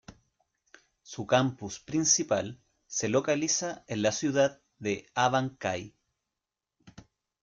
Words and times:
Su 1.03 1.27
campus 1.27 1.79
principal 1.79 2.59
se 2.87 3.07
localiza 3.07 3.83
en 3.85 4.01
la 4.01 4.11
ciudad 4.11 4.59
de 4.79 5.05
Abancay. 5.13 5.93